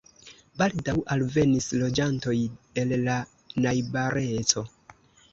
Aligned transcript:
Baldaŭ 0.59 0.93
alvenis 1.15 1.67
loĝantoj 1.81 2.35
el 2.83 2.93
la 3.01 3.17
najbareco. 3.67 4.65